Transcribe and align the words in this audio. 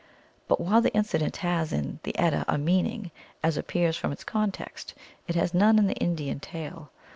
But 0.47 0.59
while 0.59 0.81
the 0.81 0.91
incident 0.95 1.37
has 1.45 1.71
in 1.71 1.99
the 2.01 2.17
Edda 2.17 2.43
a 2.47 2.57
meaning, 2.57 3.11
as 3.43 3.55
appears 3.55 3.95
from 3.95 4.11
its 4.11 4.23
context, 4.23 4.95
it 5.27 5.35
has 5.35 5.53
none 5.53 5.77
in 5.77 5.85
the 5.85 5.93
Indian 5.97 6.39
tale. 6.39 6.89